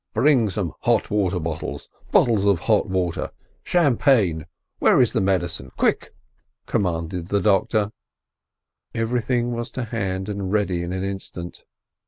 Bring 0.15 0.49
some 0.49 0.73
hot 0.79 1.11
water, 1.11 1.39
bottles 1.39 1.87
of 2.11 2.61
hot 2.61 2.89
water!— 2.89 3.29
Champagne!— 3.75 4.47
Where 4.79 4.99
is 4.99 5.13
the 5.13 5.21
medicine? 5.21 5.69
Quick!" 5.77 6.15
commanded 6.65 7.27
the 7.29 7.39
doctor. 7.39 7.91
Everything 8.95 9.51
was 9.51 9.69
to 9.73 9.83
hand 9.83 10.27
and 10.27 10.51
ready 10.51 10.81
in 10.81 10.91
an 10.91 11.03
instant. 11.03 11.65